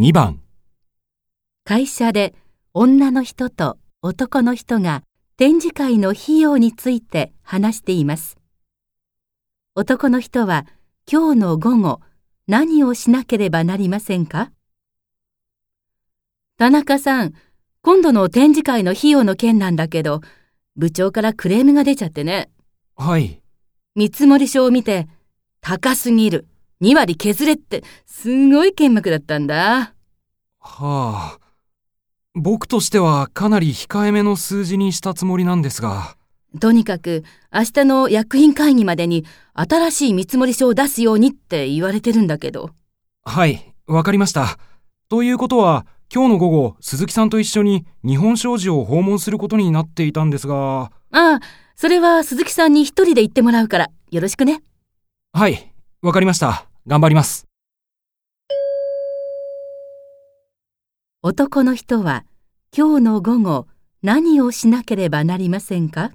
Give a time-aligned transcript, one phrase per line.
[0.00, 0.40] 2番、
[1.62, 2.34] 会社で
[2.72, 5.02] 女の人と男の人が
[5.36, 8.38] 展示会の費用について話しています。
[9.74, 10.64] 男の人は
[11.06, 12.00] 今日の午後
[12.46, 14.52] 何をしなければなりませんか？
[16.56, 17.34] 田中さん、
[17.82, 20.22] 今度の展示会の費用の件なんだけど、
[20.76, 22.48] 部長からクレームが出ちゃってね。
[22.96, 23.42] はい、
[23.94, 25.08] 見積書を見て、
[25.60, 26.46] 高すぎる。
[26.82, 29.92] 2割削れって、すごい剣幕だったんだ。
[30.60, 31.38] はあ。
[32.34, 36.16] 僕としてはかなり控えめの数字にしたつもりなんですが、
[36.58, 42.70] とにかく、明日の役員会議までに新しい見積書を出すようにって言われてるんだけど。
[43.24, 44.58] はい、わかりました。
[45.08, 51.40] ということは、今日の午後、鈴木さんと一緒に日本商事を訪問することになっていたんですが、ああ、
[51.76, 54.62] それは鈴木さんに一人で行ってもらうから、よろしくね。
[55.32, 56.66] はい、わかりました。
[56.86, 57.49] 頑張ります。
[61.22, 62.24] 男の人は
[62.74, 63.66] 今日の午後
[64.02, 66.12] 何をしなければなりませんか？